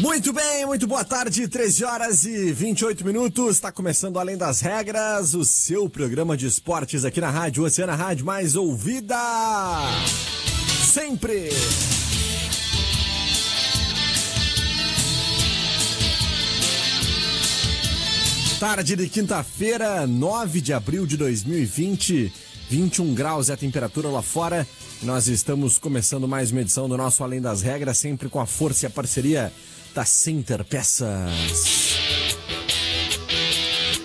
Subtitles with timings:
[0.00, 3.54] Muito bem, muito boa tarde, 13 horas e 28 minutos.
[3.54, 8.26] Está começando Além das Regras, o seu programa de esportes aqui na Rádio Oceana Rádio
[8.26, 9.16] mais ouvida.
[10.84, 11.50] Sempre.
[18.58, 22.32] Tarde de quinta-feira, 9 de abril de 2020,
[22.68, 24.66] 21 graus é a temperatura lá fora.
[25.02, 28.86] Nós estamos começando mais uma edição do nosso Além das Regras, sempre com a força
[28.86, 29.52] e a parceria
[29.94, 31.94] da Center Peças.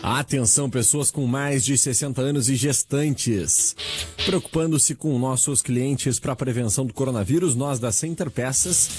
[0.03, 3.75] Atenção, pessoas com mais de 60 anos e gestantes.
[4.23, 8.89] Preocupando-se com nossos clientes para a prevenção do coronavírus, nós da Center Peças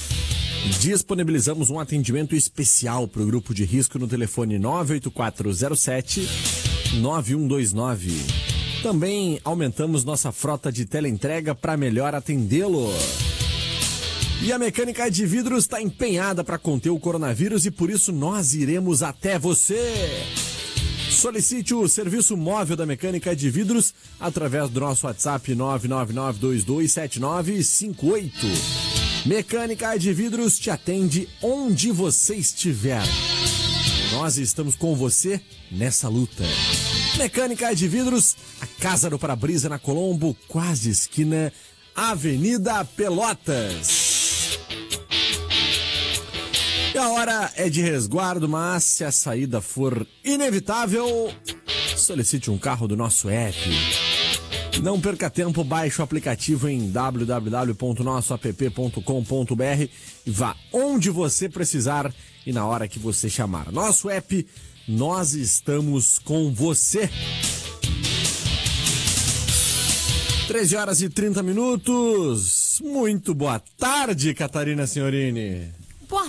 [0.80, 6.28] disponibilizamos um atendimento especial para o grupo de risco no telefone 98407
[7.00, 8.10] 9129.
[8.82, 12.92] Também aumentamos nossa frota de teleentrega para melhor atendê-lo.
[14.42, 18.54] E a mecânica de vidros está empenhada para conter o coronavírus e por isso nós
[18.54, 20.24] iremos até você.
[21.10, 28.32] Solicite o serviço móvel da mecânica de vidros através do nosso WhatsApp 999227958.
[29.26, 33.04] Mecânica de vidros te atende onde você estiver.
[34.12, 35.38] Nós estamos com você
[35.70, 36.44] nessa luta.
[37.18, 41.52] Mecânica de vidros, a casa do para-brisa na Colombo, quase esquina,
[41.94, 43.99] Avenida Pelotas.
[46.92, 51.32] E a hora é de resguardo, mas se a saída for inevitável,
[51.96, 53.56] solicite um carro do nosso app.
[54.82, 59.88] Não perca tempo, baixe o aplicativo em www.nossoapp.com.br
[60.26, 62.12] e vá onde você precisar
[62.44, 63.70] e na hora que você chamar.
[63.70, 64.44] Nosso app,
[64.88, 67.08] nós estamos com você.
[70.48, 72.80] 13 horas e 30 minutos.
[72.82, 75.68] Muito boa tarde, Catarina Senhorini.
[76.08, 76.28] Boa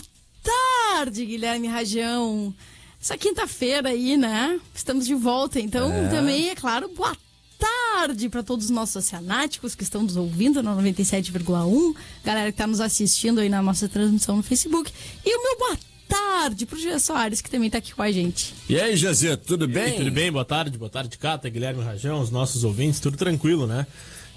[1.02, 2.54] tarde, Guilherme Rajão.
[3.02, 4.60] Essa quinta-feira aí, né?
[4.74, 6.10] Estamos de volta, então É.
[6.10, 7.18] também, é claro, boa
[7.58, 12.68] tarde para todos os nossos oceanáticos que estão nos ouvindo na 97,1, galera que está
[12.68, 14.92] nos assistindo aí na nossa transmissão no Facebook.
[15.26, 18.54] E o meu boa tarde pro Gê Soares, que também está aqui com a gente.
[18.70, 19.96] E aí, Jazê, tudo bem?
[19.98, 20.32] Tudo bem?
[20.32, 23.88] Boa tarde, boa tarde, Cata, Guilherme Rajão, os nossos ouvintes, tudo tranquilo, né?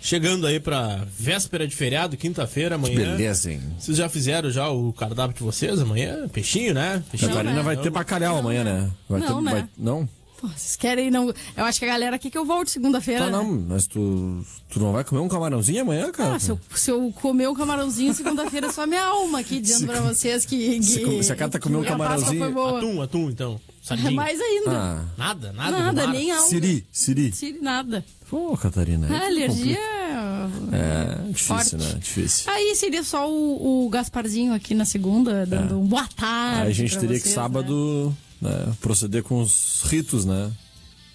[0.05, 2.95] Chegando aí pra véspera de feriado, quinta-feira, amanhã.
[3.17, 3.63] Beleza, hein?
[3.79, 6.29] Vocês já fizeram já o cardápio de vocês amanhã?
[6.29, 7.03] Peixinho, né?
[7.11, 7.31] Peixinho.
[7.31, 7.63] Catarina né?
[7.63, 8.91] vai ter bacalhau amanhã, né?
[9.09, 9.51] Vai Não, ter, né?
[9.53, 10.07] vai- não?
[10.39, 11.33] Pô, vocês querem não.
[11.57, 13.21] Eu acho que a galera quer que eu volte segunda-feira.
[13.21, 13.33] Tá, né?
[13.33, 16.35] não, mas tu, tu não vai comer um camarãozinho amanhã, cara?
[16.35, 19.87] Ah, se eu, se eu comer um camarãozinho segunda-feira, é só minha alma aqui dizendo
[19.87, 20.83] pra vocês que.
[20.83, 22.77] se que com- se a Cata comer um camarãozinho- Foi boa.
[22.79, 23.59] Atum, atum, então.
[23.83, 24.11] Sardinha.
[24.13, 24.71] Mais ainda.
[24.71, 25.79] Ah, Nada, nada.
[25.79, 26.47] nada, nem alma.
[26.47, 27.33] Siri, Siri.
[27.33, 28.05] Siri, nada.
[28.29, 29.07] Pô, Catarina.
[29.07, 29.79] A aí alergia.
[30.73, 31.77] É, difícil, Forte.
[31.77, 31.99] né?
[32.01, 32.53] Difícil.
[32.53, 36.63] Aí seria só o, o Gasparzinho aqui na segunda, dando um boa tarde.
[36.63, 37.43] Aí a gente teria que vocês, né?
[37.43, 40.51] sábado né, proceder com os ritos, né?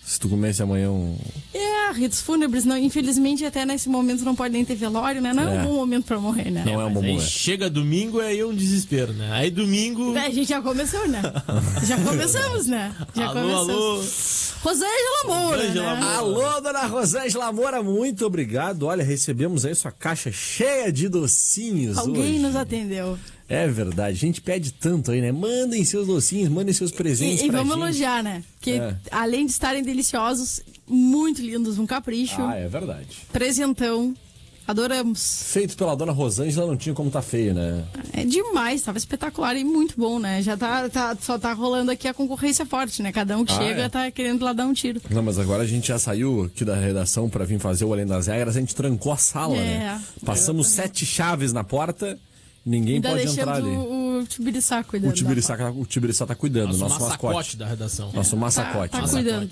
[0.03, 1.15] Se tu comesse amanhã um.
[1.53, 5.33] É, ritos fúnebres, não, infelizmente até nesse momento não pode nem ter velório, né?
[5.33, 5.59] Não é, É.
[5.59, 6.63] um bom momento pra morrer, né?
[6.65, 7.21] Não é um bom momento.
[7.21, 9.29] chega domingo, aí é um desespero, né?
[9.31, 10.15] Aí domingo.
[10.15, 11.21] É, A gente já começou, né?
[11.83, 12.93] já começamos, né?
[13.15, 13.69] Já Alô, começamos.
[13.69, 14.03] alô.
[14.61, 15.99] Rosângela Moura, Rosângela né?
[16.01, 16.15] Moura.
[16.17, 18.83] Alô, dona Rosângela Moura, muito obrigado.
[18.83, 22.39] Olha, recebemos aí sua caixa cheia de docinhos Alguém hoje.
[22.39, 23.17] nos atendeu.
[23.49, 25.31] É verdade, a gente pede tanto aí, né?
[25.31, 27.81] Mandem seus docinhos, mandem seus presentes E, e vamos gente.
[27.83, 28.43] elogiar, né?
[28.61, 28.95] Que É.
[29.11, 33.07] além de estarem deliciosos, muito lindos, um capricho, Ah, é verdade.
[33.33, 34.13] presentão.
[34.67, 35.45] Adoramos.
[35.47, 37.83] Feito pela dona Rosângela, não tinha como tá feio, né?
[38.13, 40.43] É demais, tava espetacular e muito bom, né?
[40.43, 43.11] Já tá, tá- só tá rolando aqui a concorrência forte, né?
[43.11, 43.89] Cada um que Ah, chega é?
[43.89, 45.01] tá querendo lá dar um tiro.
[45.09, 48.05] Não, mas agora a gente já saiu aqui da redação pra vir fazer o Além
[48.05, 50.03] das Regras, a gente trancou a sala, É, né?
[50.23, 52.19] Passamos sete chaves na porta,
[52.69, 53.65] ninguém Ainda pode entrar ali.
[53.67, 55.09] o, o Tibiriçá cuidando.
[55.11, 57.57] O Tibiriçá, o Tibiriçá tá cuidando, Nosso nosso, mascote mascote.
[57.57, 58.11] da redação.
[58.13, 58.91] Nosso da- massacote.
[58.91, 59.49] Tá, tá cuidando.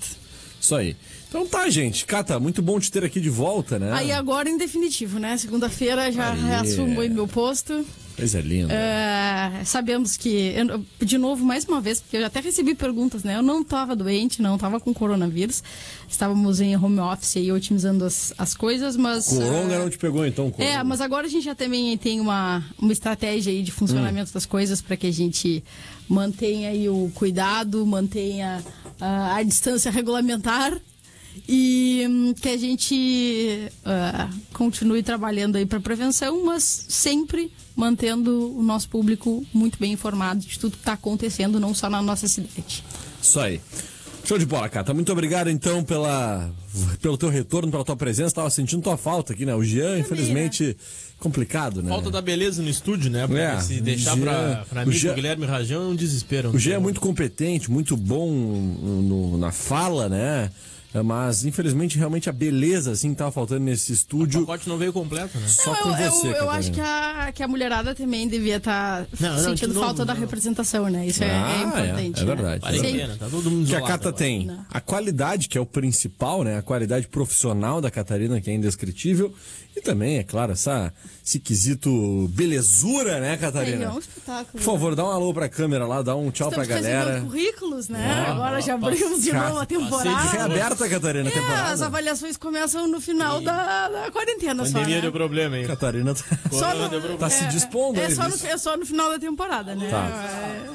[0.60, 0.96] Isso aí.
[1.28, 2.04] Então tá, gente.
[2.04, 3.92] Cata, muito bom te ter aqui de volta, né?
[3.92, 5.36] Aí agora em definitivo, né?
[5.36, 6.42] Segunda-feira já Aí.
[6.42, 7.84] reassumo aí meu posto.
[8.18, 8.74] Coisa linda.
[8.74, 13.36] É, sabemos que, eu- de novo, mais uma vez, porque eu até recebi perguntas, né?
[13.36, 15.62] Eu não estava doente, não estava com coronavírus.
[16.08, 19.28] Estávamos em home office e otimizando as, as coisas, mas.
[19.28, 20.72] Coronga é, não te pegou, então, Coronga.
[20.72, 24.44] É, mas agora a gente já também tem uma, uma estratégia aí de funcionamento das
[24.44, 25.62] coisas para que a gente
[26.08, 28.64] mantenha aí o cuidado, mantenha
[29.00, 30.76] ah, a distância regulamentar
[31.48, 38.62] e hum, que a gente ah, continue trabalhando aí para prevenção, mas sempre mantendo o
[38.62, 42.82] nosso público muito bem informado de tudo que está acontecendo, não só na nossa cidade.
[43.22, 43.60] Isso aí.
[44.24, 44.92] Show de bola, Cata.
[44.92, 46.50] Muito obrigado, então, pela,
[47.00, 48.34] pelo teu retorno, pela tua presença.
[48.34, 49.54] Tava sentindo tua falta aqui, né?
[49.54, 50.76] O Jean, infelizmente,
[51.18, 51.88] complicado, né?
[51.88, 53.26] Falta da beleza no estúdio, né?
[53.26, 55.96] Porque É, se o deixar Jean- pra, pra o mim, Jean- Guilherme Rajão, é um
[55.96, 56.50] desespero.
[56.50, 60.50] O Jean é muito competente, muito bom no- na fala, né?
[61.04, 64.40] Mas, infelizmente, realmente a beleza, assim, tava faltando nesse O estúdio.
[64.40, 65.46] pacote não veio completo, né?
[65.46, 68.56] Só Não, com eu, você, eu, eu acho que a, que a mulherada também devia
[68.56, 71.06] estar não, sentindo falta da representação, né?
[71.06, 72.20] Isso é- Ah, é, é, importante.
[72.20, 72.34] é né?
[72.34, 72.60] verdade.
[72.62, 72.96] Vale a Sim.
[72.96, 74.12] pena, tá todo mundo que a Cata agora.
[74.12, 74.64] tem Não.
[74.70, 76.56] a qualidade, que é o principal, né?
[76.56, 79.32] A qualidade profissional da Catarina, que é indescritível.
[79.78, 80.92] E também, é claro, essa,
[81.24, 83.84] esse quesito belezura, né, Catarina?
[83.84, 84.46] é um espetáculo.
[84.52, 87.20] Por favor, dá um alô pra câmera lá, dá um tchau Estamos pra galera.
[87.20, 88.26] currículos, né?
[88.28, 90.30] Ó, Agora já abrimos de novo a temporada.
[90.30, 91.72] Reaberta, Catarina, a É, temporada.
[91.72, 95.02] as avaliações começam no final da, da quarentena só, Pandemia né?
[95.02, 95.66] deu problema, hein?
[95.66, 97.16] Catarina tá, Só deu no, problema.
[97.18, 99.88] tá se dispondo é, aí, só no, é só no final da temporada, né?
[99.90, 100.08] Tá.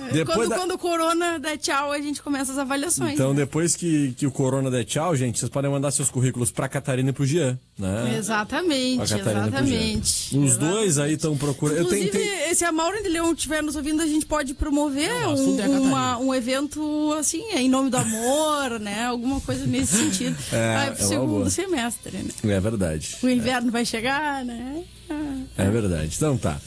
[0.09, 3.13] É, Depois quando, da- quando o corona der tchau, a gente começa as avaliações.
[3.13, 3.37] Então, né?
[3.41, 7.09] depois que, que o Corona der tchau, gente, vocês podem mandar seus currículos pra Catarina
[7.09, 8.15] e pro Jean, né?
[8.17, 10.37] Exatamente, exatamente.
[10.37, 11.81] Os dois aí estão procurando.
[11.81, 12.55] Inclusive, tentei.
[12.55, 15.63] se a Maura de Leão estiver nos ouvindo, a gente pode promover Não, um, é
[15.63, 15.79] a Catarina.
[15.81, 19.05] uma- um evento assim, em nome do amor, né?
[19.05, 20.35] Alguma coisa nesse sentido.
[20.51, 22.53] É, Vai é pro uma segundo semestre, né?
[22.55, 23.17] É verdade.
[23.23, 24.83] O inverno vai chegar, né?
[25.57, 26.13] É verdade.
[26.15, 26.59] Então tá.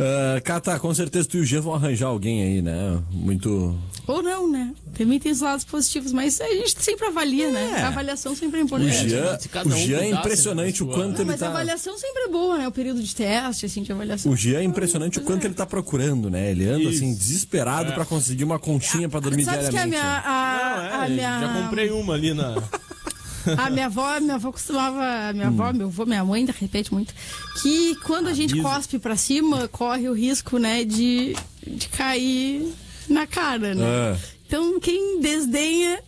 [0.00, 3.00] Ah, Cata, com certeza tu e o Jean vão arranjar alguém aí, né?
[3.10, 3.76] Muito.
[4.06, 4.72] Ou não, né?
[4.96, 7.74] Também tem os lados positivos, mas a gente sempre avalia, né?
[7.78, 7.82] É.
[7.82, 9.08] A avaliação sempre é O importante.
[9.08, 11.46] Jean, cada o um Jean é cuidasse, impressionante né, o quanto Não, ele mas a
[11.46, 11.52] tá.
[11.52, 12.66] avaliação sempre é boa, né?
[12.68, 14.32] O período de teste, assim, de avaliação.
[14.32, 16.50] O Jean é impressionante o quanto ele tá procurando, né?
[16.50, 17.94] Ele anda assim, desesperado É.
[17.94, 20.00] pra conseguir uma conchinha pra dormir Sabe que a diariamente.
[20.00, 20.22] minha, né?
[20.24, 22.54] a, Não, é, a minha, Já comprei uma ali na.
[23.56, 27.14] a minha avó, minha avó costumava, minha avó, meu avô, minha mãe ainda repete muito,
[27.62, 28.68] que quando a gente Avisa.
[28.68, 31.34] cospe pra cima, corre o risco, né, de,
[31.66, 32.72] de cair
[33.08, 33.84] na cara, né?
[33.86, 34.16] Ah.
[34.46, 36.00] Então quem desdenha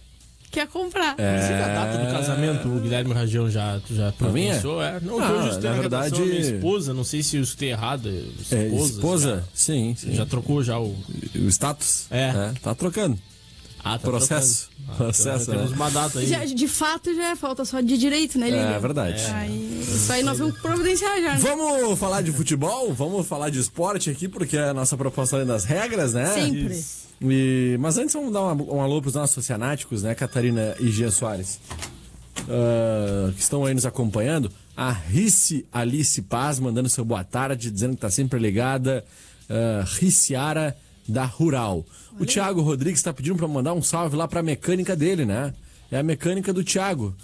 [0.50, 1.14] quer comprar.
[1.19, 1.46] É.
[1.46, 4.50] Se a data do casamento o Guilherme Rajão já, já minha?
[4.50, 4.98] pronunciou, é.
[5.00, 6.20] Não, Ah, tem na verdade.
[6.20, 8.08] Minha esposa, não sei se eu escutei errado.
[8.08, 8.56] Esposa.
[8.56, 9.48] É, esposa?
[9.54, 10.08] Sim, sim.
[10.10, 10.96] Já, já trocou já o.
[11.37, 12.06] O status?
[12.10, 12.52] É.
[12.62, 13.16] Tá trocando.
[13.82, 14.68] Ah, tá Processo.
[14.88, 15.76] Ah, Processo, então, Temos né?
[15.76, 16.26] uma data aí.
[16.26, 18.70] Já, de fato já é falta só de direito, né, Lilian?
[18.72, 19.22] É verdade.
[19.32, 21.38] Aí, isso aí nós vamos providenciar já, né?
[21.40, 22.92] Vamos falar de futebol?
[22.92, 26.26] Vamos falar de esporte aqui, porque é a nossa proposta além das regras, né?
[26.34, 26.84] Sempre.
[27.22, 31.10] E- mas antes vamos dar uma- um alô pros nossos oceanáticos, né, Catarina e Gia
[31.10, 31.58] Soares,
[32.48, 34.50] Ah, que estão aí nos acompanhando.
[34.76, 39.04] A Rice Alice Paz mandando seu boa tarde, dizendo que tá sempre ligada.
[39.48, 40.76] Uh, Riciara
[41.10, 41.84] da Rural.
[42.18, 45.52] O Thiago Rodrigues está pedindo para mandar um salve lá pra mecânica dele, né?
[45.90, 47.14] É a mecânica do Thiago.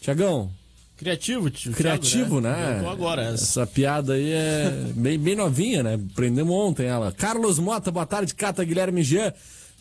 [0.00, 0.50] Tiagão,
[0.96, 1.72] Criativo, tio.
[1.72, 2.76] criativo, Thiago, né?
[2.78, 3.22] Eu tô agora.
[3.22, 3.34] Essa.
[3.60, 6.00] Essa piada aí é bem, bem novinha, né?
[6.14, 7.12] Prendemos ontem ela.
[7.12, 9.32] Carlos Mota, boa tarde, Cata Guilherme Jean.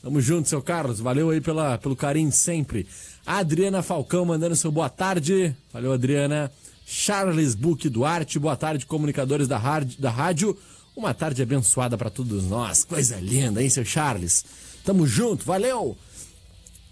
[0.01, 0.99] Tamo junto, seu Carlos.
[0.99, 2.85] Valeu aí pela, pelo carinho sempre.
[3.25, 5.55] A Adriana Falcão mandando seu boa tarde.
[5.71, 6.51] Valeu, Adriana.
[6.85, 9.95] Charles Buque Duarte, boa tarde, comunicadores da rádio.
[9.99, 10.57] Da rádio.
[10.95, 12.83] Uma tarde abençoada para todos nós.
[12.83, 14.45] Coisa linda, hein, seu Charles?
[14.83, 15.97] Tamo junto, valeu!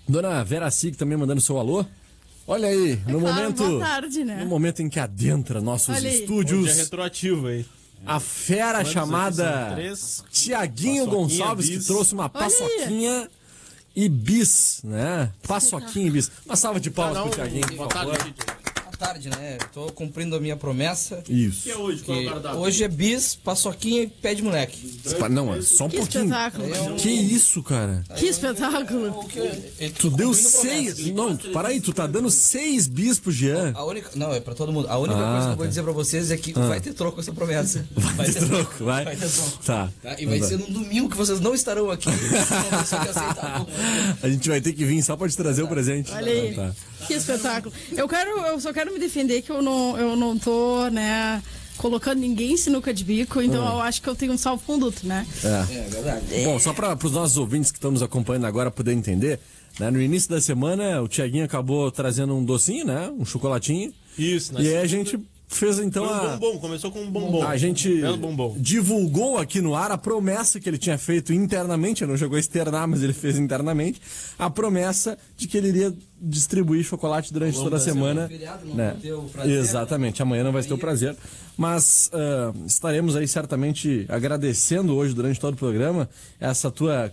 [0.07, 1.86] Dona Vera Sig também mandando seu alô.
[2.45, 3.63] Olha aí, no claro, momento.
[3.63, 4.43] boa tarde, né?
[4.43, 6.67] No momento em que adentra nossos Olha estúdios.
[6.69, 7.65] É retroativo aí.
[8.05, 9.77] A fera Quantos chamada.
[10.29, 11.86] Tiaguinho Gonçalves, que bis.
[11.86, 13.29] trouxe uma paçoquinha
[13.95, 15.31] e bis, né?
[15.48, 16.29] Paçoquinha e bis.
[16.45, 18.17] Uma salva de palmas Não, pro Tiaguinho, por boa favor.
[18.97, 19.57] Tarde, né?
[19.73, 21.21] Tô cumprindo a minha promessa.
[21.29, 21.63] Isso.
[21.63, 22.03] que é hoje?
[22.03, 22.59] Qual é o cardápio?
[22.59, 25.00] hoje é bis, paçoquinha e pé de moleque.
[25.29, 26.23] Não, é só um Que pouquinho.
[26.25, 26.95] espetáculo.
[26.97, 28.03] Que isso, cara?
[28.15, 29.19] Que espetáculo.
[29.19, 30.97] O que eu- eu Tu deu seis.
[31.13, 33.71] Não, para aí, tu tá dando seis bis pro Jean.
[33.75, 34.88] A única, não, é pra todo mundo.
[34.89, 35.69] A única Ah, coisa que eu vou tá.
[35.69, 37.85] dizer pra vocês é que vai ter troco essa promessa.
[38.15, 39.05] Vai ter troco, vai.
[39.05, 39.57] Vai ter troco.
[39.65, 39.89] Tá.
[40.01, 40.15] Tá?
[40.19, 42.09] E vai ser num domingo que vocês não estarão aqui.
[44.21, 46.12] A gente vai ter que vir só pra te trazer o presente.
[46.12, 46.53] Olha aí.
[46.55, 46.71] Tá.
[47.07, 47.73] Que espetáculo.
[47.91, 51.41] Eu quero, eu só quero me defender que eu não, eu não tô, né,
[51.77, 55.25] colocando ninguém em sinuca de bico, então eu acho que eu tenho um salvo-conduto, né?
[55.43, 55.75] É.
[55.75, 56.25] É verdade.
[56.43, 59.39] Bom, só para os nossos ouvintes que estão nos acompanhando agora poder entender,
[59.79, 59.89] Né?
[59.89, 63.11] No início da semana, o Tiaguinho acabou trazendo um docinho, né?
[63.17, 63.91] Um chocolatinho.
[64.17, 65.19] Isso, E aí a gente
[65.57, 66.38] fez então Foi um a.
[66.38, 67.45] bombom, começou com um bombom.
[67.45, 68.55] A gente bombom.
[68.57, 72.39] divulgou aqui no ar a promessa que ele tinha feito internamente, ele não chegou a
[72.39, 74.01] externar, mas ele fez internamente,
[74.38, 78.27] a promessa de que ele iria distribuir chocolate durante toda a semana.
[78.27, 78.91] Feriado, não né?
[78.91, 79.57] vai ter o prazer.
[79.60, 81.15] Exatamente, amanhã não vai ter o prazer.
[81.57, 87.12] Mas ah, estaremos aí certamente agradecendo hoje durante todo o programa essa tua,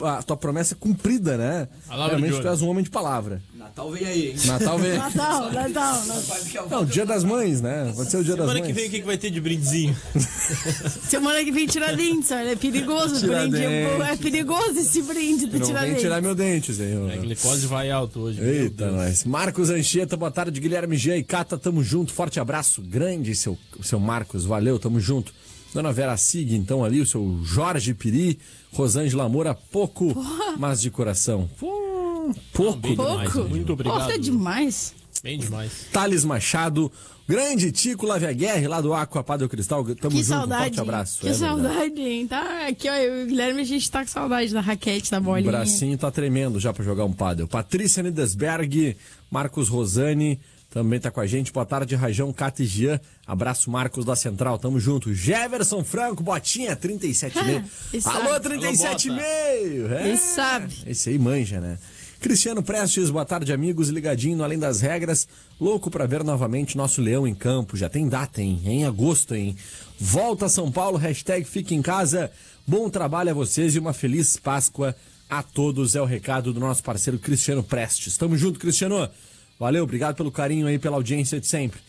[0.00, 1.68] a tua promessa cumprida, né?
[1.88, 3.42] Palavra Realmente tu és um homem de palavra.
[3.54, 4.36] Natal vem aí, hein?
[4.46, 4.96] Natal vem.
[4.96, 6.66] Natal, Natal, Natal.
[6.66, 7.92] Um- Não, dia das mães, né?
[7.96, 8.66] Pode ser o dia das Semana mães.
[8.68, 9.96] que vem o que, que vai ter de brindezinho?
[11.08, 13.56] Semana que vem Tiradentes, olha, é perigoso o brinde.
[13.64, 16.00] É perigoso esse brinde do Não vem Tiradentes.
[16.02, 17.10] tirar meu dente, senhor.
[17.10, 18.40] A glicose vai alto hoje.
[18.40, 19.24] Eita, nós.
[19.24, 22.12] Marcos Anchieta, boa tarde, Guilherme G e Cata, tamo junto.
[22.12, 25.32] Forte abraço, grande, seu, seu Marcos, valeu, tamo junto.
[25.76, 28.38] Dona Vera Sig, então, ali, o seu Jorge Piri,
[28.72, 30.14] Rosângela Moura, pouco,
[30.58, 31.46] mas de coração.
[31.60, 32.78] Pô, pouco.
[32.78, 33.48] Bem demais, Pouco.
[33.50, 33.98] muito obrigado.
[34.00, 34.94] Porra, é demais.
[35.22, 35.86] Bem demais.
[35.92, 36.90] Thales Machado,
[37.28, 40.64] grande Tico Laviaguerre, lá do Aqua Padre Cristal, tamo Que junto, um saudade.
[40.64, 41.20] forte abraço.
[41.20, 42.26] Que é saudade, hein?
[42.26, 45.18] Tá, aqui, ó, eu e o Guilherme, a gente tá com saudade da raquete, da
[45.18, 45.50] O bolinha.
[45.50, 47.46] bracinho tá tremendo já pra jogar um pádel.
[47.46, 48.96] Patrícia Nidesberg,
[49.30, 50.40] Marcos Rosani,
[50.76, 51.50] também tá com a gente.
[51.50, 53.00] Boa tarde, Rajão, Cata e Jean.
[53.26, 55.14] Abraço, Marcos da Central, tamo junto.
[55.14, 57.64] Jefferson Franco, Botinha, 37,5.
[57.94, 58.48] Esse Alô, sabe.
[58.58, 59.90] 37,5!
[59.90, 60.74] É, Esse sabe.
[60.86, 61.78] Esse aí manja, né?
[62.20, 63.88] Cristiano Prestes, boa tarde, amigos.
[63.88, 65.26] Ligadinho Além das Regras.
[65.58, 67.74] Louco pra ver novamente nosso leão em campo.
[67.74, 68.60] Já tem data, hein?
[68.66, 69.56] É Em agosto, hein?
[69.98, 72.30] Volta São Paulo, hashtag fique em casa.
[72.66, 74.94] Bom trabalho a vocês e uma feliz Páscoa
[75.26, 75.96] a todos.
[75.96, 78.18] É o recado do nosso parceiro Cristiano Prestes.
[78.18, 79.08] Tamo junto, Cristiano.
[79.58, 81.80] Valeu, obrigado pelo carinho aí, pela audiência de sempre.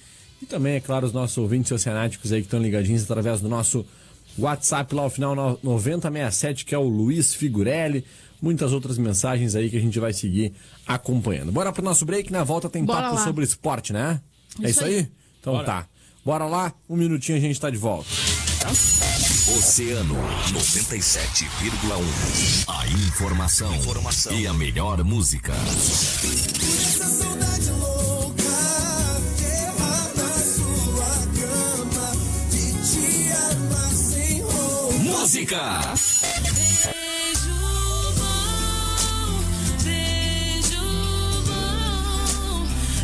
[0.41, 3.85] E também, é claro, os nossos ouvintes oceanáticos aí que estão ligadinhos através do nosso
[4.37, 8.05] WhatsApp lá, ao final no- 9067, que é o Luiz Figurelli.
[8.39, 10.53] Muitas outras mensagens aí que a gente vai seguir
[10.85, 11.51] acompanhando.
[11.51, 13.23] Bora pro nosso break, na volta tem Bora papo lá.
[13.23, 14.21] sobre esporte, né?
[14.61, 14.95] é Isso isso aí?
[14.97, 15.07] aí.
[15.41, 15.65] Então Bora.
[15.65, 15.87] tá.
[16.23, 18.07] Bora lá, um minutinho a gente tá de volta.
[19.57, 20.13] Oceano
[20.51, 22.65] 97,1.
[22.67, 23.71] A informação,
[24.37, 25.53] e a melhor música.
[35.03, 35.93] Música!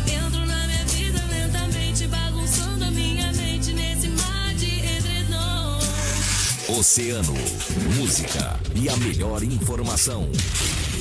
[0.06, 4.74] Entro na minha vida lentamente, bagunçando a minha mente nesse mar de.
[6.66, 7.34] Oceano,
[7.96, 10.28] música e a melhor informação.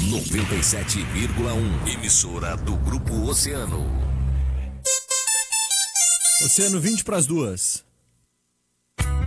[0.02, 1.94] 97,1.
[1.94, 3.86] Emissora do Grupo Oceano.
[6.46, 7.83] Oceano 20 pras duas.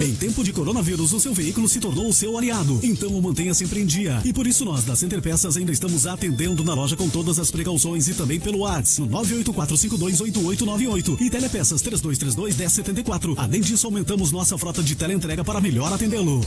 [0.00, 2.78] Em tempo de coronavírus, o seu veículo se tornou o seu aliado.
[2.84, 4.22] Então o mantenha sempre em dia.
[4.24, 7.50] E por isso nós, da Center Peças, ainda estamos atendendo na loja com todas as
[7.50, 13.34] precauções e também pelo WhatsApp no 984528898 e Telepeças 3232-1074.
[13.36, 16.46] Além disso, aumentamos nossa frota de teleentrega para melhor atendê-lo.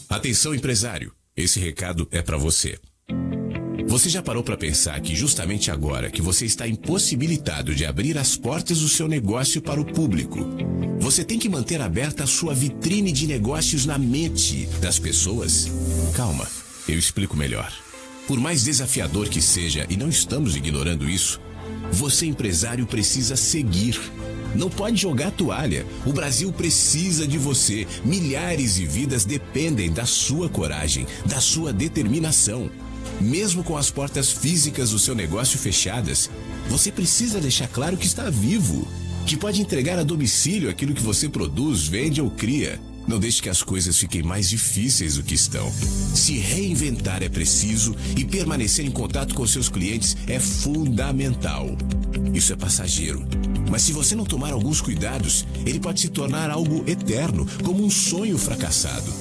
[0.09, 1.13] Atenção, empresário.
[1.33, 2.77] Esse recado é para você.
[3.93, 8.35] Você já parou para pensar que justamente agora que você está impossibilitado de abrir as
[8.35, 10.39] portas do seu negócio para o público,
[11.00, 15.67] você tem que manter aberta a sua vitrine de negócios na mente das pessoas?
[16.15, 16.47] Calma,
[16.89, 17.71] eu explico melhor.
[18.27, 21.39] Por mais desafiador que seja, e não estamos ignorando isso,
[21.91, 24.01] você empresário precisa seguir.
[24.55, 25.85] Não pode jogar toalha.
[26.03, 27.85] O Brasil precisa de você.
[28.03, 32.71] Milhares de vidas dependem da sua coragem, da sua determinação.
[33.22, 36.29] Mesmo com as portas físicas do seu negócio fechadas,
[36.70, 38.88] você precisa deixar claro que está vivo,
[39.25, 42.79] que pode entregar a domicílio aquilo que você produz, vende ou cria.
[43.08, 45.70] Não deixe que as coisas fiquem mais difíceis do que estão.
[46.15, 51.67] Se reinventar é preciso e permanecer em contato com seus clientes é fundamental.
[52.34, 53.25] Isso é passageiro.
[53.70, 57.89] Mas se você não tomar alguns cuidados, ele pode se tornar algo eterno, como um
[57.89, 59.12] sonho fracassado.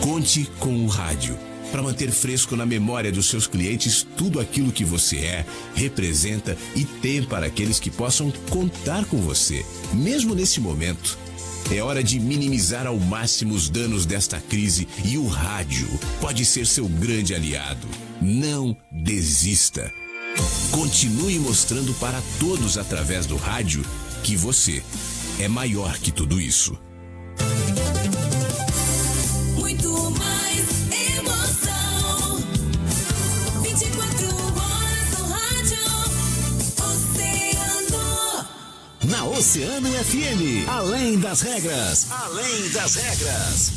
[0.00, 4.84] Conte com o rádio para manter fresco na memória dos seus clientes tudo aquilo que
[4.84, 11.18] você é, representa e tem para aqueles que possam contar com você, mesmo nesse momento.
[11.70, 15.86] É hora de minimizar ao máximo os danos desta crise e o rádio
[16.20, 17.86] pode ser seu grande aliado.
[18.22, 19.92] Não desista.
[20.70, 23.84] Continue mostrando para todos através do rádio
[24.22, 24.82] que você
[25.38, 26.87] é maior que tudo isso.
[39.38, 43.72] Oceano FM, além das regras, além das regras.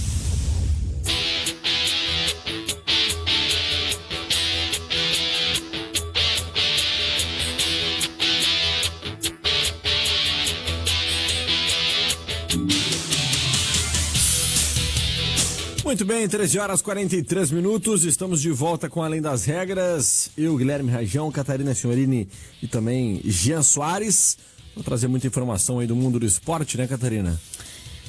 [15.86, 20.32] Muito bem, 13 horas 43 minutos, estamos de volta com Além das Regras.
[20.36, 22.28] Eu, Guilherme Rajão, Catarina Senhorini
[22.64, 24.40] e também Jean Soares.
[24.76, 27.40] Vou trazer muita informação aí do mundo do esporte, né, Catarina?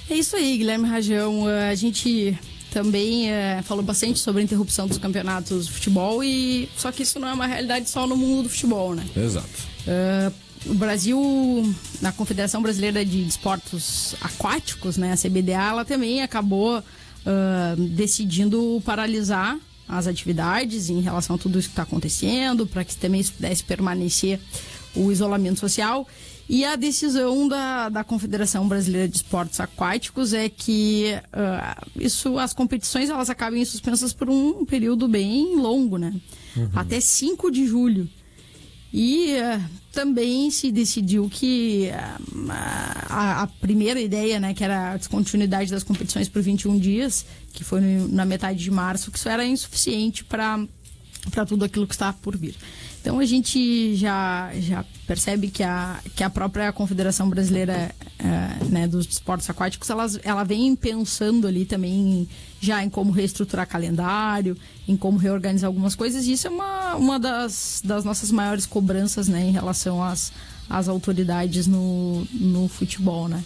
[0.09, 1.49] É isso aí, Guilherme Rajão.
[1.49, 2.39] Eh, A gente
[2.71, 7.19] também eh, falou bastante sobre a interrupção dos campeonatos de futebol e só que isso
[7.19, 9.05] não é uma realidade só no mundo do futebol, né?
[9.17, 9.49] Exato.
[9.87, 10.33] Eh,
[10.67, 16.83] o Brasil, na Confederação Brasileira de Esportes Aquáticos, né, a CBDA, ela também acabou
[17.27, 22.97] ah, decidindo paralisar as atividades em relação a tudo isso que está acontecendo, para que
[22.97, 24.39] também pudesse permanecer
[24.95, 26.07] o isolamento social.
[26.55, 32.53] E a decisão da, da Confederação Brasileira de Esportes Aquáticos é que ah, isso, as
[32.53, 36.13] competições elas acabem suspensas por um período bem longo, né?
[36.75, 38.07] Até 5 de julho.
[38.93, 39.59] E eh,
[39.91, 45.83] também se decidiu que ah, a, a primeira ideia, né, que era a descontinuidade das
[45.83, 47.25] competições por 21 dias,
[47.55, 50.63] que foi no- na metade de março, que isso era insuficiente para
[51.31, 52.57] para tudo aquilo que está por vir.
[53.03, 58.87] Então a gente já, já percebe que a, que a própria Confederação Brasileira eh, né,
[58.87, 62.29] dos Esportes Aquáticos elas, ela vem pensando ali também
[62.61, 67.19] já em como reestruturar calendário, em como reorganizar algumas coisas, e isso é uma, uma
[67.19, 70.33] das, das nossas maiores cobranças né, em relação às,
[70.71, 73.27] às autoridades no, no futebol.
[73.27, 73.43] Né?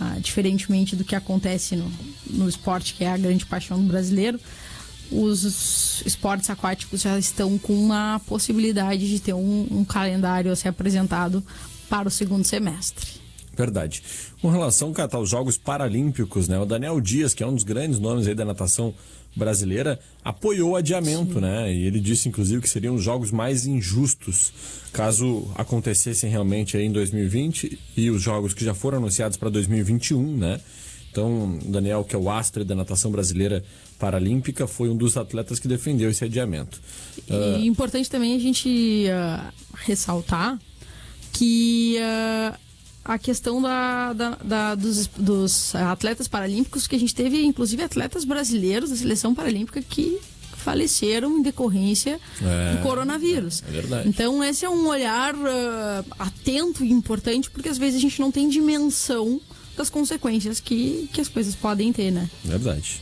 [0.00, 1.92] Ah, diferentemente do que acontece no,
[2.30, 4.40] no esporte, que é a grande paixão do brasileiro,
[5.12, 10.68] os esportes aquáticos já estão com uma possibilidade de ter um, um calendário a ser
[10.68, 11.42] apresentado
[11.88, 13.22] para o segundo semestre.
[13.56, 14.02] Verdade.
[14.40, 16.58] Com relação Cata, aos Jogos Paralímpicos, né?
[16.58, 18.94] O Daniel Dias, que é um dos grandes nomes aí da natação
[19.36, 21.72] brasileira, apoiou o adiamento, né?
[21.72, 24.52] E ele disse, inclusive, que seriam os jogos mais injustos
[24.92, 30.36] caso acontecessem realmente aí em 2020 e os jogos que já foram anunciados para 2021,
[30.36, 30.60] né?
[31.12, 33.62] Então, Daniel, que é o astre da natação brasileira
[33.98, 36.80] paralímpica, foi um dos atletas que defendeu esse adiamento.
[37.28, 40.58] E importante também a gente ah, ressaltar
[41.32, 42.58] que ah,
[43.04, 48.24] a questão da, da- da- dos, dos atletas paralímpicos, que a gente teve, inclusive, atletas
[48.24, 50.18] brasileiros da seleção paralímpica que
[50.56, 53.62] faleceram em decorrência É, do coronavírus.
[53.68, 54.08] é verdade.
[54.08, 55.34] Então, esse é um olhar
[56.18, 59.40] atento e importante, porque às vezes a gente não tem dimensão
[59.76, 62.28] das consequências que, que as coisas podem ter, né?
[62.44, 63.00] verdade.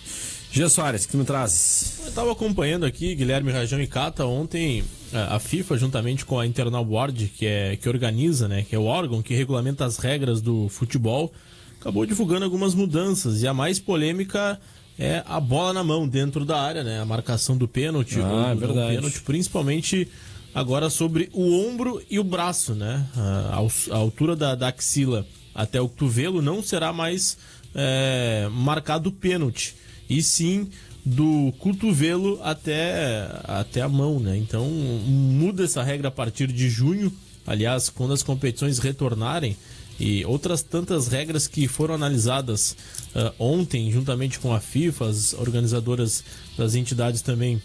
[0.52, 1.98] Gia Soares, que me traz?
[2.02, 6.46] Eu estava acompanhando aqui, Guilherme Rajão e Cata, ontem a a FIFA, juntamente com a
[6.46, 10.40] Internal Board, que, é, que organiza, né, que é o órgão que regulamenta as regras
[10.40, 11.32] do futebol,
[11.80, 13.42] acabou divulgando algumas mudanças.
[13.42, 14.60] E a mais polêmica
[14.98, 17.00] é a bola na mão dentro da área, né?
[17.00, 18.96] A marcação do pênalti, Ah, ou é verdade.
[18.96, 20.08] pênalti, principalmente
[20.54, 23.06] agora sobre o ombro e o braço, né?
[23.16, 27.36] A, al- a altura da, da axila até o cotovelo não será mais
[27.74, 29.74] é, marcado pênalti,
[30.08, 30.68] e sim
[31.04, 34.36] do cotovelo até, até a mão, né?
[34.36, 37.12] Então muda essa regra a partir de junho.
[37.46, 39.56] Aliás, quando as competições retornarem
[39.98, 42.76] e outras tantas regras que foram analisadas
[43.14, 46.22] ah, ontem, juntamente com a FIFA, as organizadoras
[46.56, 47.60] das entidades também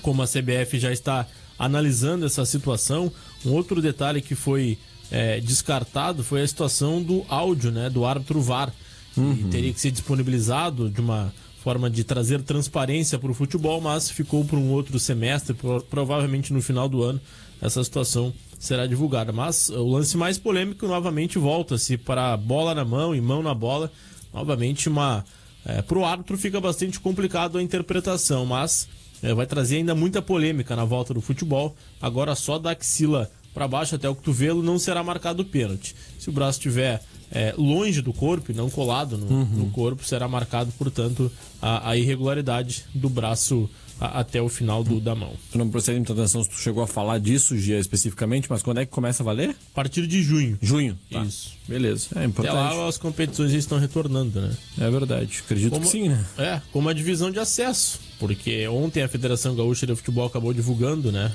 [0.00, 1.26] como a CBF já está
[1.64, 3.12] analisando essa situação.
[3.46, 4.76] Um outro detalhe que foi
[5.10, 8.72] é, descartado foi a situação do áudio, né, do árbitro VAR.
[9.16, 14.10] E teria que ser disponibilizado de uma forma de trazer transparência para o futebol, mas
[14.10, 17.20] ficou para um outro semestre, pro- provavelmente no final do ano
[17.60, 19.30] essa situação será divulgada.
[19.32, 23.92] Mas o lance mais polêmico novamente volta-se para bola na mão e mão na bola
[24.32, 25.24] novamente uma
[25.64, 28.88] é, pro árbitro fica bastante complicado a interpretação, mas
[29.22, 31.74] é, vai trazer ainda muita polêmica na volta do futebol.
[32.00, 35.94] Agora só da axila para baixo até o cotovelo não será marcado o pênalti.
[36.18, 40.26] Se o braço estiver é, longe do corpo e não colado no, no corpo, será
[40.26, 41.30] marcado, portanto,
[41.60, 43.68] a, a irregularidade do braço
[44.00, 45.32] a- até o final do, da mão.
[45.50, 48.78] Tu não procede muita atenção se tu chegou a falar disso, Gia, especificamente, mas quando
[48.80, 49.50] é que começa a valer?
[49.50, 50.58] A partir de junho.
[50.60, 50.98] Junho.
[51.10, 51.22] Tá.
[51.22, 51.52] Isso.
[51.68, 52.08] Beleza.
[52.14, 52.54] É Até importante.
[52.54, 54.56] lá as competições estão retornando, né?
[54.80, 55.40] É verdade.
[55.44, 56.24] Acredito Como- que sim, né?
[56.38, 58.00] É, como a divisão de acesso.
[58.18, 61.30] Porque ontem a Federação Gaúcha de Futebol acabou divulgando, né?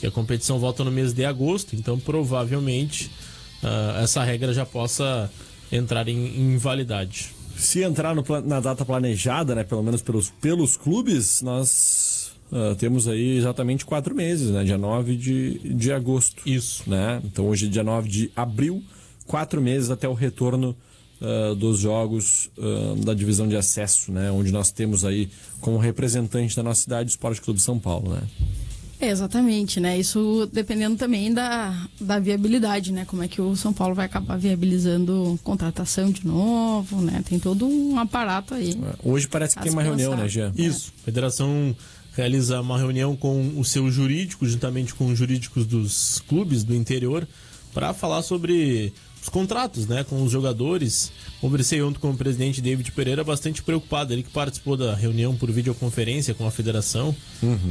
[0.00, 3.10] Que a competição volta no mês de agosto, então provavelmente
[3.62, 5.30] ah, essa regra já possa
[5.72, 7.30] entrar em, em invalidade.
[7.58, 12.18] Se entrar no na data planejada, né, pelo menos pelos, pelos clubes, nós
[12.52, 14.64] ah, temos aí exatamente quatro meses, né?
[14.64, 16.42] Dia 9 de, de agosto.
[16.46, 16.88] Isso.
[16.88, 17.20] Né?
[17.24, 18.82] Então hoje é dia 9 de abril,
[19.26, 20.74] quatro meses até o retorno
[21.20, 24.30] ah, dos jogos ah, da divisão de acesso, né?
[24.30, 25.28] Onde nós temos aí
[25.60, 28.22] como representante da nossa cidade o Esporte Clube São Paulo, né?
[29.00, 29.96] É, exatamente, né?
[29.98, 33.04] Isso dependendo também da, da viabilidade, né?
[33.04, 37.22] Como é que o São Paulo vai acabar viabilizando contratação de novo, né?
[37.28, 38.76] Tem todo um aparato aí.
[39.04, 40.52] Hoje parece que tem uma reunião, né, Jean?
[40.56, 40.92] Isso.
[41.02, 41.76] A federação
[42.16, 47.26] realiza uma reunião com o seu jurídico, juntamente com os jurídicos dos clubes do interior,
[47.72, 51.12] para falar sobre os contratos, né, com os jogadores.
[51.40, 54.12] Conversei ontem com o presidente David Pereira, bastante preocupado.
[54.12, 57.14] Ele que participou da reunião por videoconferência com a federação.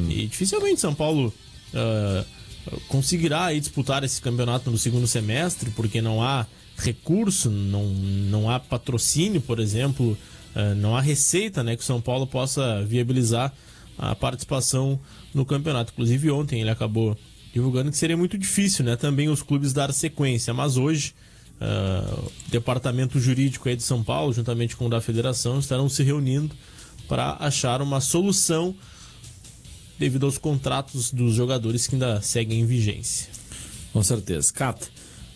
[0.10, 1.34] E dificilmente São Paulo
[1.74, 2.24] ah,
[2.88, 6.46] conseguirá aí disputar esse campeonato no segundo semestre, porque não há
[6.78, 10.18] recurso, não, não há patrocínio, por exemplo,
[10.56, 13.52] eh, não há receita né, que o São Paulo possa viabilizar
[13.98, 15.00] a participação
[15.34, 15.92] no campeonato.
[15.92, 17.18] Inclusive ontem ele acabou
[17.54, 21.16] divulgando que seria muito difícil né, também os clubes dar sequência, mas hoje
[21.60, 26.56] ah, departamento jurídico aí de São Paulo, juntamente com o da federação, estarão se reunindo
[27.08, 28.76] para achar uma solução
[29.98, 33.30] devido aos contratos dos jogadores que ainda seguem em vigência.
[33.91, 34.54] Com certeza.
[34.54, 34.88] Cata,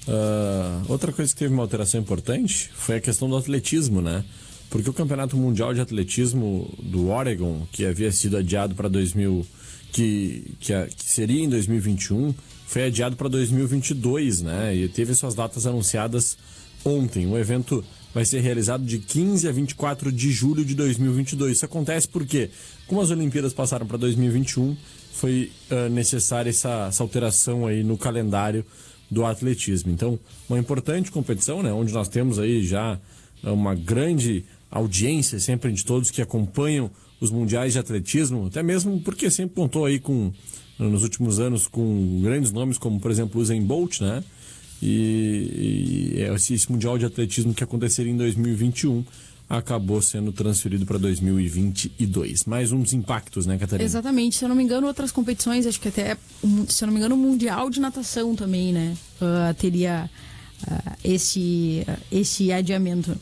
[0.07, 4.23] ah, outra coisa que teve uma alteração importante foi a questão do atletismo, né?
[4.69, 9.45] Porque o Campeonato Mundial de Atletismo do Oregon, que havia sido adiado para 2000,
[9.91, 12.33] que, que, que seria em 2021,
[12.65, 14.75] foi adiado para 2022, né?
[14.75, 16.37] E teve suas datas anunciadas
[16.85, 17.27] ontem.
[17.27, 21.57] O evento vai ser realizado de 15 a 24 de julho de 2022.
[21.57, 22.49] Isso acontece porque,
[22.87, 24.75] como as Olimpíadas passaram para 2021,
[25.13, 28.65] foi ah, necessária essa, essa alteração aí no calendário
[29.09, 29.91] do atletismo.
[29.91, 31.71] Então, uma importante competição, né?
[31.71, 32.99] Onde nós temos aí já
[33.43, 36.89] ah, uma grande audiência sempre de todos que acompanham
[37.21, 40.33] os mundiais de atletismo, até mesmo porque sempre contou aí com
[40.77, 44.23] nos últimos anos com grandes nomes como por exemplo o Usain Bolt, né?
[44.81, 49.05] E, e esse, esse mundial de atletismo que aconteceria em 2021
[49.47, 52.45] acabou sendo transferido para 2022.
[52.45, 53.85] Mais uns impactos, né, Catarina?
[53.85, 56.17] Exatamente, se eu não me engano, outras competições, acho que até,
[56.67, 58.95] se eu não me engano, o Mundial de Natação também, né?
[59.19, 60.09] ah, teria
[60.67, 63.15] ah, esse, esse adiamento.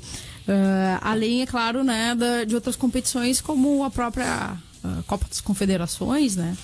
[0.51, 5.39] Ah, além, é claro, né, da- de outras competições como a própria ah, Copa das
[5.41, 6.57] Confederações, né?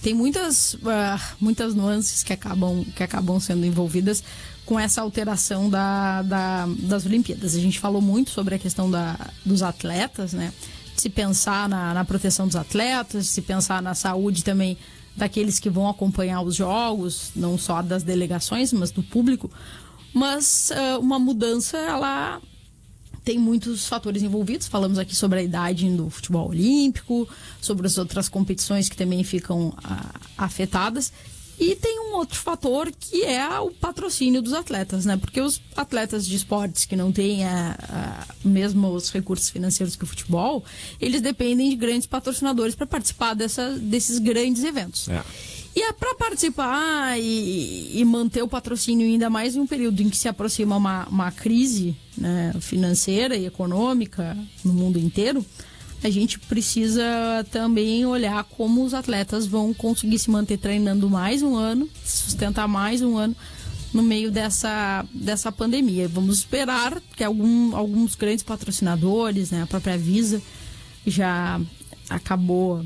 [0.00, 4.24] Tem muitas, ah, muitas nuances que acabam, que acabam sendo envolvidas
[4.64, 7.54] com essa alteração da, da- das Olimpíadas.
[7.54, 10.52] A gente falou muito sobre a questão da, dos atletas, né?
[10.96, 14.78] Se pensar na, na proteção dos atletas, se pensar na saúde também
[15.16, 19.50] daqueles que vão acompanhar os jogos, não só das delegações, mas do público.
[20.14, 22.40] Mas ah, uma mudança, ela
[23.24, 24.66] tem muitos fatores envolvidos.
[24.66, 27.28] Falamos aqui sobre a idade do futebol olímpico,
[27.60, 31.12] sobre as outras competições que também ficam ah, afetadas.
[31.58, 35.16] E tem um outro fator que é o patrocínio dos atletas, né?
[35.16, 40.02] Porque os atletas de esportes que não têm ah, ah, mesmo os recursos financeiros que
[40.02, 40.64] o futebol,
[41.00, 45.08] eles dependem de grandes patrocinadores para participar dessa, desses grandes eventos.
[45.08, 45.22] É.
[45.74, 50.10] E é para participar e, e manter o patrocínio, ainda mais em um período em
[50.10, 55.44] que se aproxima uma, uma crise né, financeira e econômica no mundo inteiro,
[56.04, 57.02] a gente precisa
[57.50, 63.00] também olhar como os atletas vão conseguir se manter treinando mais um ano, sustentar mais
[63.00, 63.34] um ano
[63.94, 66.08] no meio dessa, dessa pandemia.
[66.08, 70.42] Vamos esperar que algum, alguns grandes patrocinadores, né, a própria Visa,
[71.06, 71.60] já
[72.10, 72.84] acabou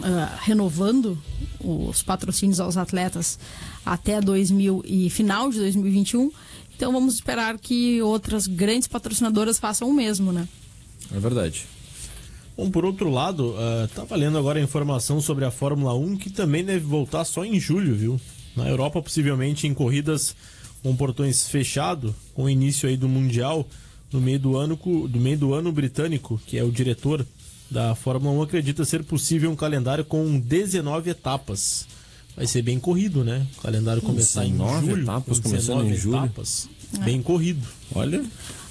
[0.00, 1.18] ah, renovando
[1.60, 3.38] os patrocínios aos atletas
[3.84, 6.30] até 2000 e final de 2021.
[6.74, 10.48] Então vamos esperar que outras grandes patrocinadoras façam o mesmo, né?
[11.14, 11.66] É verdade.
[12.56, 16.30] Bom, por outro lado, ah, tá valendo agora a informação sobre a Fórmula 1, que
[16.30, 18.20] também deve voltar só em julho, viu?
[18.56, 20.34] Na Europa, possivelmente em corridas
[20.82, 23.66] com portões fechados, com o início aí do Mundial,
[24.12, 27.24] no meio do ano, do meio do ano britânico, que é o diretor
[27.72, 31.86] da Fórmula 1, acredita ser possível um calendário com 19 etapas.
[32.36, 33.46] Vai ser bem corrido, né?
[33.58, 35.02] O calendário começar em 19 julho.
[35.02, 36.16] etapas, com começando em 19 julho.
[36.18, 36.68] etapas.
[37.04, 37.66] Bem corrido.
[37.94, 38.22] Olha,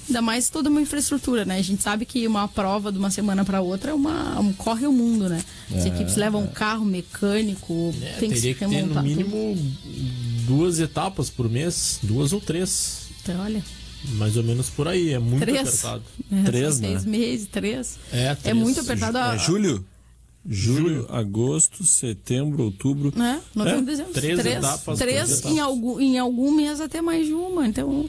[0.08, 1.58] Ainda mais toda uma infraestrutura, né?
[1.58, 4.84] A gente sabe que uma prova de uma semana para outra é uma, um corre
[4.86, 5.42] o mundo, né?
[5.72, 9.56] As equipes levam carro mecânico, É, tem que se teria que ter no mínimo
[10.44, 13.02] duas etapas por mês, duas ou três.
[13.22, 13.62] Então, olha,
[14.14, 15.60] Mais ou menos por aí, é muito três.
[15.84, 16.02] apertado.
[16.32, 17.10] É, Três, são Seis né?
[17.10, 17.98] meses, três.
[18.12, 18.56] É, É três.
[18.56, 19.18] muito apertado.
[19.18, 19.84] a- é julho?
[20.48, 23.12] Julho, agosto, setembro, outubro.
[23.14, 23.40] né?
[23.54, 24.12] Novembro, É, dezembro.
[24.12, 27.64] três três, etapas, três três em, algum, em algum mês até mais de uma.
[27.68, 28.08] Então,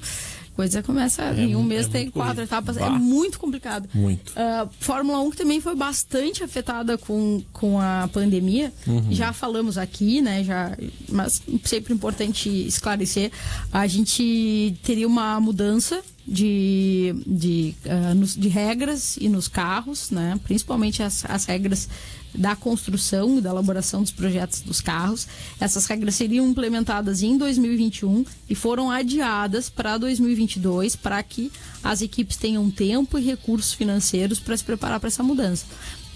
[0.55, 1.33] coisa começa.
[1.33, 2.43] em um mês é tem quatro corrido.
[2.47, 2.77] etapas.
[2.77, 2.85] Bah.
[2.85, 3.87] É muito complicado.
[3.93, 4.31] Muito.
[4.35, 8.71] Ah, Fórmula 1 que também foi bastante afetada com, com a pandemia.
[8.87, 9.11] Uhum.
[9.11, 10.43] Já falamos aqui, né?
[10.43, 10.77] Já,
[11.09, 13.31] mas sempre importante esclarecer.
[13.71, 20.39] A gente teria uma mudança de, de, ah, nos- de regras e nos carros, né?
[20.43, 21.89] Principalmente as, as regras
[22.33, 25.27] da construção e da elaboração dos projetos dos carros.
[25.59, 31.51] Essas regras seriam implementadas em 2021 e foram adiadas para 2022 para que
[31.83, 35.65] as equipes tenham tempo e recursos financeiros para se preparar para essa mudança.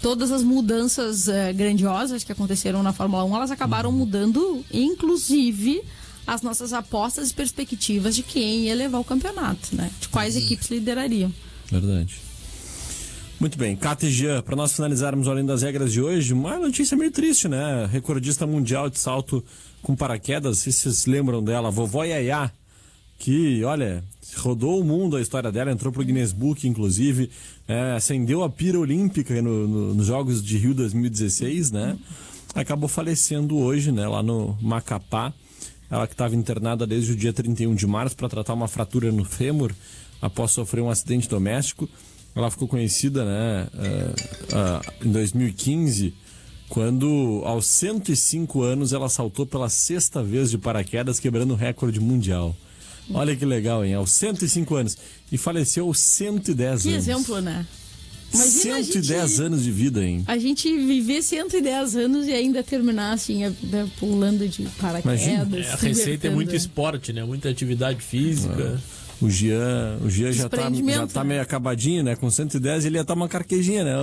[0.00, 5.82] Todas as mudanças eh, grandiosas que aconteceram na Fórmula 1, elas acabaram mudando, inclusive,
[6.24, 9.90] as nossas apostas e perspectivas de quem ia levar o campeonato, né?
[10.00, 11.32] De quais equipes liderariam.
[11.70, 12.27] Verdade.
[13.40, 16.96] Muito bem, Cata e Jean, para nós finalizarmos além das regras de hoje, uma notícia
[16.96, 17.88] meio triste, né?
[17.90, 19.44] Recordista mundial de salto
[19.80, 22.50] com paraquedas, se vocês lembram dela, vovó Yaya,
[23.16, 24.02] que, olha,
[24.38, 27.30] rodou o mundo a história dela, entrou pro Guinness Book, inclusive,
[27.68, 31.96] é, acendeu a pira olímpica no- no- nos Jogos de Rio 2016, né?
[32.56, 35.32] Acabou falecendo hoje, né, lá no Macapá.
[35.88, 39.24] Ela que estava internada desde o dia 31 de março para tratar uma fratura no
[39.24, 39.72] fêmur
[40.20, 41.88] após sofrer um acidente doméstico.
[42.38, 44.14] Ela ficou conhecida, né, eh,
[44.52, 46.14] ah, em 2015,
[46.68, 52.54] quando aos 105 anos ela saltou pela sexta vez de paraquedas, quebrando o recorde mundial.
[53.12, 53.94] Olha que legal, hein?
[53.94, 54.96] Aos 105 anos.
[55.32, 57.08] E faleceu aos 110 Que anos.
[57.08, 57.66] exemplo, né?
[58.32, 60.22] Imagina a 110 gente- anos de vida, hein?
[60.26, 63.40] A gente viver 110 anos e ainda terminar assim,
[63.98, 65.22] pulando de paraquedas.
[65.22, 65.56] Imagina.
[65.58, 67.24] É, a receita é muito esporte, né?
[67.24, 68.78] Muita atividade física.
[69.20, 71.30] O Jean, o Jean já tá, Desprendimento, já tá né?
[71.30, 72.14] meio acabadinho, né?
[72.14, 73.94] Com 110 ele ia estar uma carquejinha, né?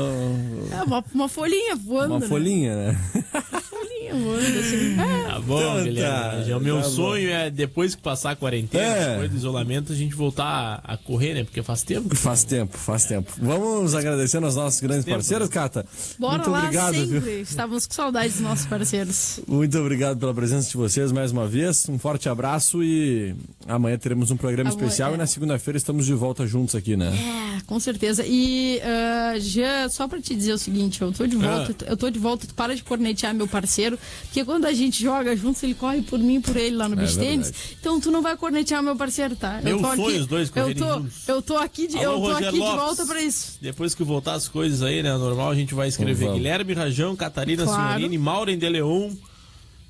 [0.72, 2.14] É, uma, uma folhinha voando.
[2.14, 2.28] Uma né?
[2.28, 3.02] folhinha, né?
[4.12, 5.00] assim.
[5.00, 5.26] É.
[5.28, 6.38] Tá bom, Então Guilherme.
[6.38, 6.90] tá, Já o meu tá bom.
[6.90, 9.10] sonho é, depois que passar a quarentena, É.
[9.12, 11.44] depois do isolamento, a gente voltar a, correr, né?
[11.44, 12.10] Porque faz tempo.
[12.10, 13.32] que- Faz tempo, faz tempo.
[13.42, 15.86] Vamos agradecendo aos nossos grandes tempo, parceiros, Cata.
[16.20, 17.20] Bora Muito lá obrigado, sempre.
[17.20, 17.42] viu?
[17.42, 19.40] Estávamos com saudades dos nossos parceiros.
[19.48, 21.88] Muito obrigado pela presença de vocês mais uma vez.
[21.90, 23.36] Um forte abraço e
[23.68, 25.14] amanhã teremos um programa Amanhã, especial é.
[25.16, 27.12] e na segunda-feira estamos de volta juntos aqui, né?
[27.58, 28.24] É, com certeza.
[28.26, 31.90] E, ah, Jean, só pra te dizer o seguinte, eu tô de volta, Ah.
[31.92, 35.36] eu tô de volta, tu para de cornetear meu parceiro, porque quando a gente joga
[35.36, 37.52] juntos, ele corre por mim e por ele lá no É beach tênis.
[37.80, 39.60] Então tu não vai cornetear meu parceiro, tá?
[39.64, 41.28] Meu eu tô sonho, aqui, os dois eu tô, juntos.
[41.28, 42.76] eu tô aqui de, Alô, eu tô Roger aqui de Lopes.
[42.84, 43.58] volta pra isso.
[43.62, 45.16] Depois que voltar as coisas aí, né?
[45.18, 46.32] Normal, a gente vai escrever.
[46.34, 47.94] Guilherme Rajão, Catarina Claro.
[47.94, 49.12] Senhorini, Maureen de Leon.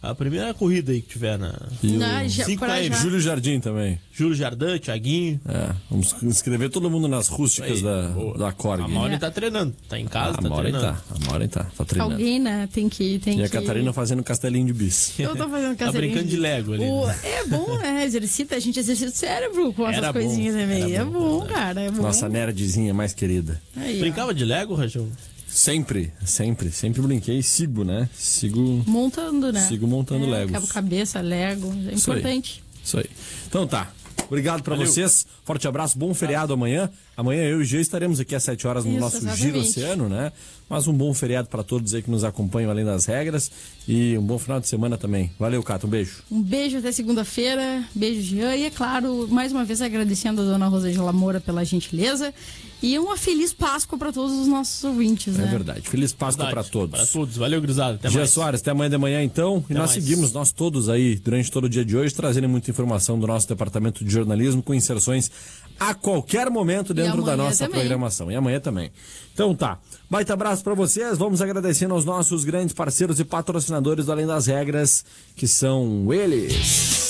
[0.09, 1.47] A primeira corrida aí que tiver na.
[1.83, 2.95] Na- km.
[3.01, 3.99] Júlio Jardim também.
[4.11, 5.39] Júlio Jardim, Thiaguinho.
[5.47, 8.37] É, vamos inscrever todo mundo nas rústicas Aí, da, boa.
[8.37, 8.81] da Korg.
[8.83, 9.19] A Maureen É.
[9.19, 9.75] tá treinando.
[9.89, 10.97] Tá em casa, a tá Maureen treinando.
[11.09, 12.13] tá, a Maureen tá, tá treinando.
[12.13, 13.19] Alguém, né, tem que...
[13.19, 13.51] Tem E a que...
[13.51, 15.13] Catarina fazendo castelinho de bis.
[15.19, 17.15] Eu tô fazendo Tá castelinho brincando de Lego ali, O- né?
[17.23, 18.05] É bom, né?
[18.05, 20.93] Exercita, a gente exercita o cérebro com essas Era bom, coisinhas também.
[20.93, 21.81] era É bom, bom, cara.
[21.81, 22.01] É bom.
[22.01, 23.61] Nossa nerdzinha mais querida.
[23.75, 23.99] Aí, ó.
[24.01, 25.07] Brincava de Lego, Rajão?
[25.55, 28.09] Sempre, sempre, sempre brinquei e sigo, né?
[28.13, 29.61] Sigo, Montando, né?
[29.61, 30.51] sigo montando é, Legos.
[30.51, 31.73] Quebra-cabeça, Lego.
[31.89, 32.19] É Isso aí.
[32.19, 32.63] importante.
[32.83, 33.05] Isso aí.
[33.47, 33.89] Então tá.
[34.27, 34.91] Obrigado pra Valeu.
[34.91, 35.25] vocês.
[35.45, 36.89] Forte abraço, bom feriado amanhã.
[37.17, 39.41] Amanhã eu e o G estaremos aqui às 7 horas no Isso, nosso exatamente.
[39.41, 40.31] Giro Oceano, né?
[40.69, 43.51] Mas um bom feriado pra todos aí que nos acompanham além das regras.
[43.87, 45.31] E um bom final de semana também.
[45.39, 45.85] Valeu, Cato.
[45.85, 46.23] Um beijo.
[46.31, 47.83] Um beijo até segunda-feira.
[47.93, 48.55] Beijo, Jean.
[48.55, 52.33] E é claro, mais uma vez agradecendo a dona Rosângela Moura pela gentileza.
[52.81, 55.47] E uma feliz Páscoa para todos os nossos ouvintes, É né?
[55.47, 55.87] verdade.
[55.87, 56.69] Feliz Páscoa Verdade.
[56.71, 56.99] todos.
[56.99, 57.37] Pra todos.
[57.37, 57.95] Valeu, Grisado.
[57.95, 58.29] Até Gia mais.
[58.31, 59.57] Soares, até amanhã de manhã então.
[59.69, 60.03] E Até nós mais.
[60.03, 63.47] seguimos, nós todos aí, durante todo o dia de hoje, trazendo muita informação do nosso
[63.47, 65.31] departamento de jornalismo, com inserções
[65.79, 67.81] a qualquer momento dentro da nossa também.
[67.81, 68.31] programação.
[68.31, 68.91] E amanhã também.
[69.33, 69.77] Então tá.
[70.09, 71.17] Baita abraço pra vocês.
[71.17, 75.03] Vamos agradecendo aos nossos grandes parceiros e patrocinadores do Além das Regras,
[75.35, 77.09] que são eles.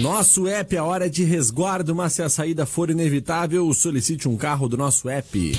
[0.00, 4.68] Nosso app, a hora de resguardo, mas se a saída for inevitável, solicite um carro
[4.68, 5.52] do nosso app.